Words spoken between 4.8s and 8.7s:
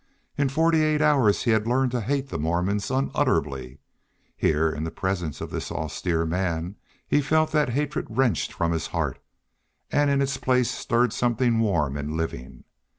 the presence of this austere man, he felt that hatred wrenched